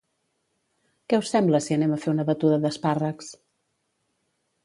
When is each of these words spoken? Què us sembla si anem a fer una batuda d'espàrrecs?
Què 1.11 1.19
us 1.23 1.33
sembla 1.33 1.59
si 1.65 1.75
anem 1.75 1.93
a 1.95 1.99
fer 2.05 2.15
una 2.15 2.25
batuda 2.31 2.59
d'espàrrecs? 2.65 3.31